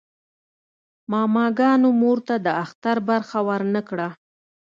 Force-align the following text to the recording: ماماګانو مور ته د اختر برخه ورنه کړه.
ماماګانو 1.11 1.89
مور 2.01 2.17
ته 2.27 2.35
د 2.45 2.47
اختر 2.63 2.97
برخه 3.09 3.39
ورنه 3.49 3.81
کړه. 3.89 4.07